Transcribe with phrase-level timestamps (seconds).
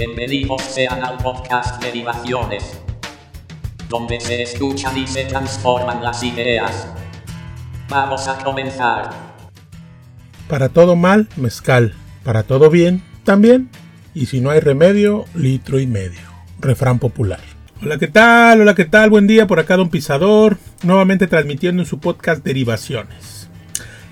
[0.00, 2.80] Bienvenidos sean al podcast Derivaciones,
[3.90, 6.88] donde se escuchan y se transforman las ideas.
[7.90, 9.10] Vamos a comenzar.
[10.48, 11.92] Para todo mal, mezcal.
[12.24, 13.68] Para todo bien, también.
[14.14, 16.22] Y si no hay remedio, litro y medio.
[16.60, 17.40] Refrán popular.
[17.82, 18.62] Hola, ¿qué tal?
[18.62, 19.10] Hola, ¿qué tal?
[19.10, 20.56] Buen día por acá, Don Pisador.
[20.82, 23.50] Nuevamente transmitiendo en su podcast Derivaciones.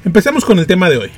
[0.04, 1.10] Empecemos con el tema de hoy.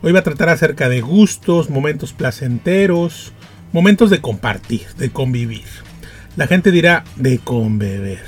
[0.00, 3.34] Hoy va a tratar acerca de gustos, momentos placenteros,
[3.72, 5.66] momentos de compartir, de convivir.
[6.36, 8.22] La gente dirá de conbeber.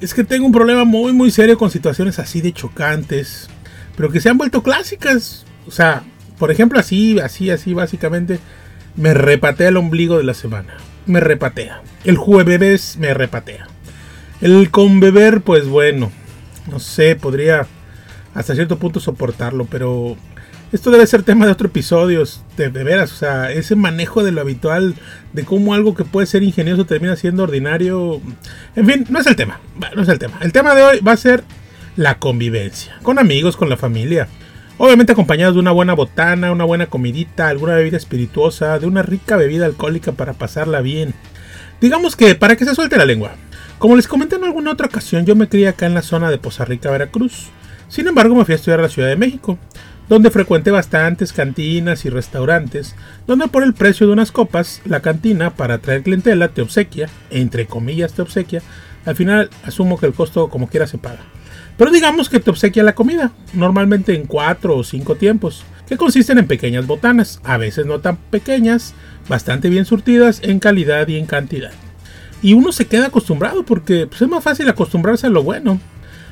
[0.00, 3.48] Es que tengo un problema muy muy serio con situaciones así de chocantes,
[3.96, 5.44] pero que se han vuelto clásicas.
[5.66, 6.02] O sea,
[6.38, 8.38] por ejemplo, así, así, así, básicamente,
[8.96, 10.74] me repatea el ombligo de la semana.
[11.06, 11.82] Me repatea.
[12.04, 13.66] El jueves me repatea.
[14.40, 16.10] El conbeber, pues bueno,
[16.70, 17.66] no sé, podría
[18.32, 20.16] hasta cierto punto soportarlo, pero
[20.72, 22.22] esto debe ser tema de otro episodio,
[22.56, 24.94] de, veras, o sea, ese manejo de lo habitual,
[25.32, 28.20] de cómo algo que puede ser ingenioso termina siendo ordinario.
[28.76, 29.60] En fin, no es el tema,
[29.96, 30.38] no es el tema.
[30.40, 31.42] El tema de hoy va a ser
[31.96, 34.28] la convivencia, con amigos, con la familia.
[34.78, 39.36] Obviamente acompañados de una buena botana, una buena comidita, alguna bebida espirituosa, de una rica
[39.36, 41.14] bebida alcohólica para pasarla bien.
[41.80, 43.32] Digamos que para que se suelte la lengua.
[43.78, 46.38] Como les comenté en alguna otra ocasión, yo me crié acá en la zona de
[46.38, 47.48] Poza Rica, Veracruz.
[47.88, 49.58] Sin embargo, me fui a estudiar a la Ciudad de México
[50.10, 52.96] donde frecuenté bastantes cantinas y restaurantes,
[53.28, 57.66] donde por el precio de unas copas, la cantina para traer clientela te obsequia, entre
[57.66, 58.60] comillas te obsequia,
[59.06, 61.20] al final asumo que el costo como quiera se paga.
[61.78, 66.38] Pero digamos que te obsequia la comida, normalmente en cuatro o cinco tiempos, que consisten
[66.38, 68.94] en pequeñas botanas, a veces no tan pequeñas,
[69.28, 71.70] bastante bien surtidas en calidad y en cantidad.
[72.42, 75.80] Y uno se queda acostumbrado porque pues, es más fácil acostumbrarse a lo bueno.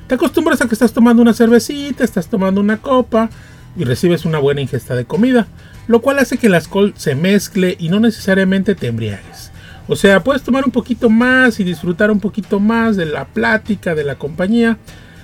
[0.08, 3.30] Te acostumbras a que estás tomando una cervecita, estás tomando una copa,
[3.76, 5.46] y recibes una buena ingesta de comida,
[5.86, 9.50] lo cual hace que el alcohol se mezcle y no necesariamente te embriagues.
[9.88, 13.94] O sea, puedes tomar un poquito más y disfrutar un poquito más de la plática,
[13.94, 14.76] de la compañía.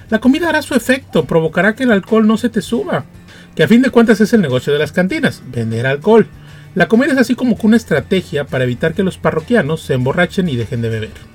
[0.09, 3.05] La comida hará su efecto, provocará que el alcohol no se te suba,
[3.55, 6.27] que a fin de cuentas es el negocio de las cantinas, vender alcohol.
[6.75, 10.57] La comida es así como una estrategia para evitar que los parroquianos se emborrachen y
[10.57, 11.35] dejen de beber.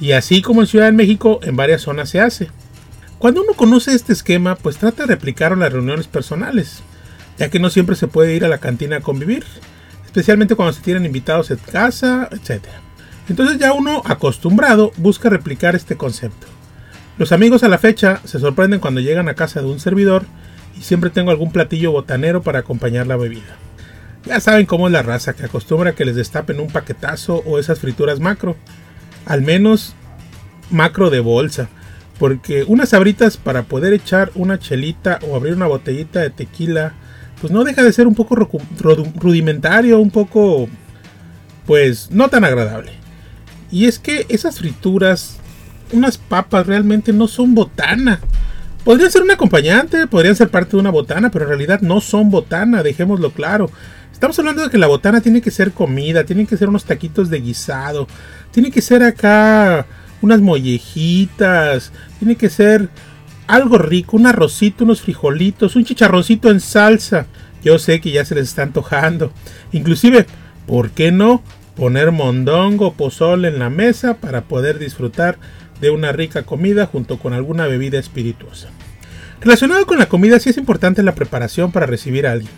[0.00, 2.50] Y así como en Ciudad de México, en varias zonas se hace.
[3.20, 6.82] Cuando uno conoce este esquema, pues trata de replicarlo en las reuniones personales,
[7.36, 9.44] ya que no siempre se puede ir a la cantina a convivir,
[10.06, 12.64] especialmente cuando se tienen invitados en casa, etc.
[13.28, 16.46] Entonces ya uno acostumbrado busca replicar este concepto.
[17.18, 20.24] Los amigos a la fecha se sorprenden cuando llegan a casa de un servidor
[20.78, 23.58] y siempre tengo algún platillo botanero para acompañar la bebida.
[24.24, 27.80] Ya saben cómo es la raza que acostumbra que les destapen un paquetazo o esas
[27.80, 28.56] frituras macro.
[29.26, 29.94] Al menos
[30.70, 31.68] macro de bolsa
[32.20, 36.92] porque unas abritas para poder echar una chelita o abrir una botellita de tequila,
[37.40, 40.68] pues no deja de ser un poco rudimentario, un poco,
[41.64, 42.92] pues no tan agradable.
[43.72, 45.38] Y es que esas frituras,
[45.92, 48.20] unas papas realmente no son botana.
[48.84, 52.30] Podrían ser un acompañante, podrían ser parte de una botana, pero en realidad no son
[52.30, 53.70] botana, dejémoslo claro.
[54.12, 57.30] Estamos hablando de que la botana tiene que ser comida, tienen que ser unos taquitos
[57.30, 58.06] de guisado,
[58.50, 59.86] tiene que ser acá
[60.22, 62.88] unas mollejitas, tiene que ser
[63.46, 67.26] algo rico, un arrocito, unos frijolitos, un chicharroncito en salsa.
[67.64, 69.32] Yo sé que ya se les está antojando.
[69.72, 70.26] Inclusive,
[70.66, 71.42] ¿por qué no
[71.76, 75.38] poner mondongo, pozole en la mesa para poder disfrutar
[75.80, 78.68] de una rica comida junto con alguna bebida espirituosa?
[79.40, 82.52] Relacionado con la comida, sí es importante la preparación para recibir a alguien.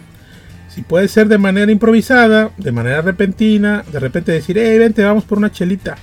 [0.68, 5.24] Si puede ser de manera improvisada, de manera repentina, de repente decir, hey, vente, vamos
[5.24, 5.96] por una chelita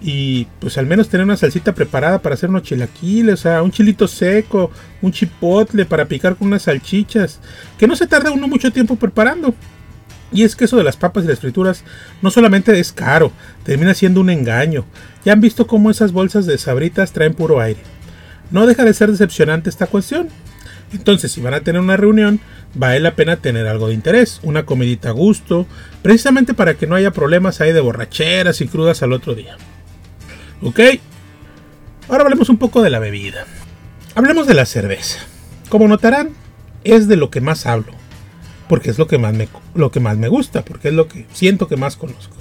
[0.00, 3.72] y pues al menos tener una salsita preparada para hacer unos chilaquiles, o sea, un
[3.72, 4.70] chilito seco,
[5.02, 7.40] un chipotle para picar con unas salchichas,
[7.78, 9.54] que no se tarda uno mucho tiempo preparando.
[10.30, 11.84] Y es que eso de las papas y las frituras
[12.20, 13.32] no solamente es caro,
[13.64, 14.84] termina siendo un engaño.
[15.24, 17.80] Ya han visto cómo esas bolsas de sabritas traen puro aire.
[18.50, 20.28] No deja de ser decepcionante esta cuestión.
[20.92, 22.40] Entonces, si van a tener una reunión,
[22.74, 25.66] vale la pena tener algo de interés, una comidita a gusto,
[26.02, 29.56] precisamente para que no haya problemas ahí de borracheras y crudas al otro día.
[30.62, 30.80] ¿Ok?
[32.08, 33.46] Ahora hablemos un poco de la bebida.
[34.14, 35.20] Hablemos de la cerveza.
[35.68, 36.30] Como notarán,
[36.84, 37.92] es de lo que más hablo.
[38.68, 41.26] Porque es lo que más me, lo que más me gusta, porque es lo que
[41.32, 42.34] siento que más conozco.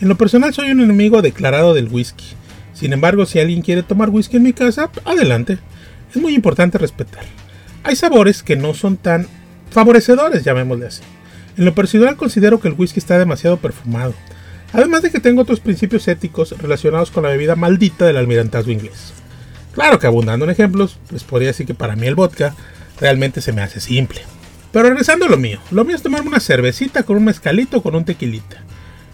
[0.00, 2.24] En lo personal soy un enemigo declarado del whisky.
[2.72, 5.58] Sin embargo, si alguien quiere tomar whisky en mi casa, adelante.
[6.14, 7.24] Es muy importante respetar.
[7.82, 9.26] Hay sabores que no son tan
[9.70, 11.02] favorecedores, llamémosle así.
[11.56, 14.14] En lo personal considero que el whisky está demasiado perfumado
[14.72, 19.12] Además de que tengo otros principios éticos relacionados con la bebida maldita del almirantazgo inglés.
[19.72, 22.54] Claro que abundando en ejemplos, les podría decir que para mí el vodka
[23.00, 24.22] realmente se me hace simple.
[24.72, 27.82] Pero regresando a lo mío, lo mío es tomarme una cervecita con un mezcalito o
[27.82, 28.62] con un tequilita.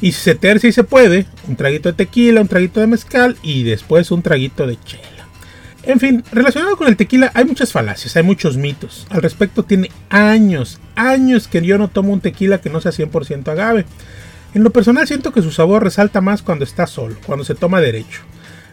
[0.01, 3.37] Y si se tercia y se puede, un traguito de tequila, un traguito de mezcal
[3.43, 5.29] y después un traguito de chela.
[5.85, 9.07] En fin, relacionado con el tequila hay muchas falacias, hay muchos mitos.
[9.11, 13.49] Al respecto tiene años, años que yo no tomo un tequila que no sea 100%
[13.49, 13.85] agave.
[14.55, 17.81] En lo personal siento que su sabor resalta más cuando está solo, cuando se toma
[17.81, 18.21] derecho.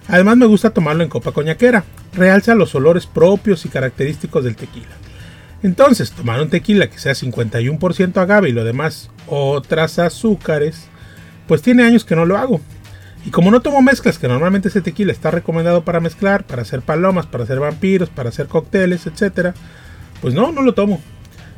[0.10, 4.90] Además me gusta tomarlo en copa coñaquera, realza los olores propios y característicos del tequila.
[5.62, 10.88] Entonces, tomar un tequila que sea 51% agave y lo demás otras azúcares,
[11.48, 12.60] pues tiene años que no lo hago.
[13.26, 16.82] Y como no tomo mezclas, que normalmente ese tequila está recomendado para mezclar, para hacer
[16.82, 19.54] palomas, para hacer vampiros, para hacer cócteles, etc.
[20.22, 21.02] Pues no, no lo tomo.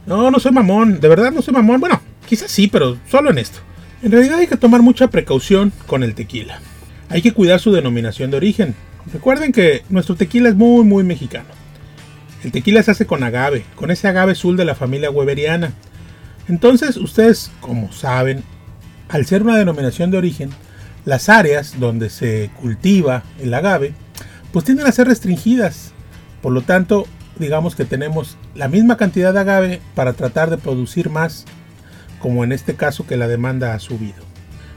[0.05, 1.79] No, no soy mamón, de verdad no soy mamón.
[1.79, 3.59] Bueno, quizás sí, pero solo en esto.
[4.03, 6.59] En realidad hay que tomar mucha precaución con el tequila.
[7.09, 8.73] Hay que cuidar su denominación de origen.
[9.13, 11.49] Recuerden que nuestro tequila es muy, muy mexicano.
[12.43, 15.73] El tequila se hace con agave, con ese agave azul de la familia weberiana.
[16.47, 18.43] Entonces, ustedes, como saben,
[19.09, 20.49] al ser una denominación de origen,
[21.05, 23.93] las áreas donde se cultiva el agave,
[24.51, 25.93] pues tienden a ser restringidas.
[26.41, 27.05] Por lo tanto,
[27.37, 31.45] digamos que tenemos la misma cantidad de agave para tratar de producir más,
[32.21, 34.23] como en este caso que la demanda ha subido.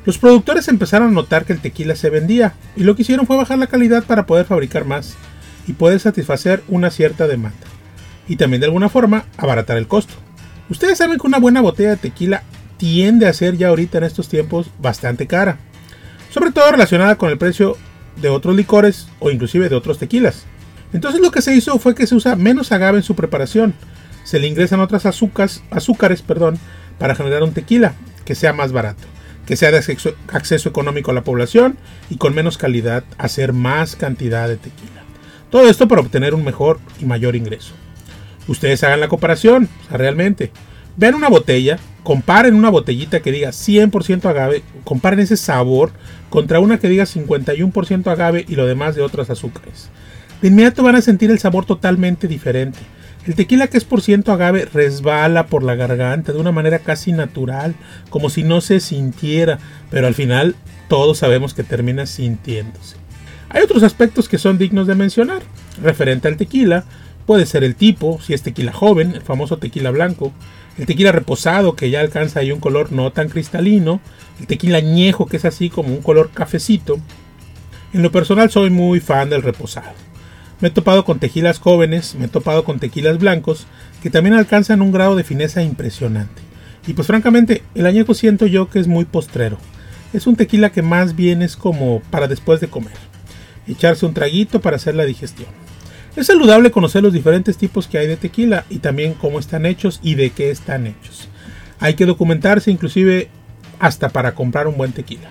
[0.05, 3.37] Los productores empezaron a notar que el tequila se vendía y lo que hicieron fue
[3.37, 5.15] bajar la calidad para poder fabricar más
[5.67, 7.67] y poder satisfacer una cierta demanda.
[8.29, 10.15] Y también de alguna forma abaratar el costo.
[10.69, 12.43] Ustedes saben que una buena botella de tequila
[12.77, 15.59] tiende a ser ya ahorita en estos tiempos bastante cara.
[16.31, 17.77] Sobre todo relacionada con el precio
[18.21, 20.45] de otros licores o inclusive de otros tequilas.
[20.93, 23.75] Entonces lo que se hizo fue que se usa menos agave en su preparación.
[24.25, 26.59] Se le ingresan otras azúcares, azúcares perdón,
[26.99, 27.95] para generar un tequila
[28.25, 29.05] que sea más barato,
[29.47, 29.79] que sea de
[30.33, 31.77] acceso, económico a la población
[32.11, 35.03] y con menos calidad hacer más cantidad de tequila.
[35.51, 37.75] Todo esto para obtener un mejor y mayor ingreso.
[38.49, 40.51] Ustedes hagan la comparación, o sea, realmente.
[40.97, 45.93] Vean una botella, comparen una botellita que diga 100% agave, comparen ese sabor
[46.31, 49.91] contra una que diga 51% agave y lo demás de otros azúcares.
[50.41, 52.81] De inmediato van a sentir el sabor totalmente diferente.
[53.27, 57.13] El tequila que es por ciento agave resbala por la garganta de una manera casi
[57.13, 57.75] natural,
[58.11, 59.59] como si no se sintiera,
[59.91, 60.57] pero al final
[60.89, 62.97] todos sabemos que termina sintiéndose.
[63.49, 65.43] Hay otros aspectos que son dignos de mencionar.
[65.83, 66.85] Referente al tequila,
[67.25, 70.33] puede ser el tipo, si es tequila joven, el famoso tequila blanco,
[70.77, 74.01] el tequila reposado que ya alcanza ahí un color no tan cristalino,
[74.39, 76.99] el tequila añejo que es así como un color cafecito.
[77.95, 79.95] En lo personal soy muy fan del reposado.
[80.65, 83.67] Me he topado con tequilas jóvenes, me he topado con tequilas blancos
[84.03, 86.41] que también alcanzan un grado de fineza impresionante.
[86.87, 89.59] Y pues francamente, el añejo siento yo que es muy postrero.
[90.15, 92.95] Es un tequila que más bien es como para después de comer
[93.67, 95.51] echarse un traguito para hacer la digestión.
[96.17, 100.01] Es saludable conocer los diferentes tipos que hay de tequila y también cómo están hechos
[100.03, 101.29] y de qué están hechos.
[101.79, 103.29] Hay que documentarse inclusive
[103.81, 105.29] hasta para comprar un buen tequila.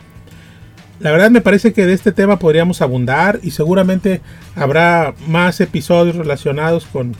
[1.03, 4.21] La verdad me parece que de este tema podríamos abundar y seguramente
[4.55, 7.15] habrá más episodios relacionados con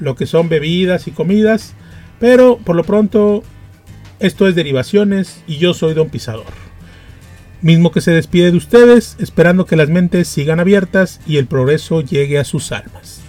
[0.00, 1.74] lo que son bebidas y comidas,
[2.18, 3.42] pero por lo pronto
[4.20, 6.64] esto es derivaciones y yo soy Don Pisador
[7.64, 12.02] mismo que se despide de ustedes, esperando que las mentes sigan abiertas y el progreso
[12.02, 13.22] llegue a sus almas.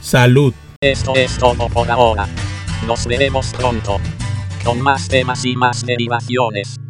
[0.00, 0.54] Salud.
[0.80, 2.26] Esto es todo por ahora.
[2.86, 4.00] Nos veremos pronto.
[4.64, 6.81] Con más temas y más derivaciones.